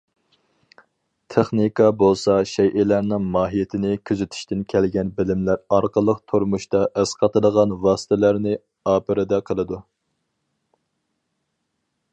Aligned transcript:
تېخنىكا 1.33 1.89
بولسا 1.99 2.37
شەيئىلەرنىڭ 2.51 3.27
ماھىيىتىنى 3.35 3.91
كۆزىتىشتىن 4.11 4.65
كەلگەن 4.75 5.13
بىلىملەر 5.19 5.61
ئارقىلىق 5.77 6.23
تۇرمۇشتا 6.33 6.83
ئەسقاتىدىغان 7.03 7.77
ۋاسىتىلەرنى 7.87 8.59
ئاپىرىدە 8.95 9.43
قىلىدۇ. 9.51 9.83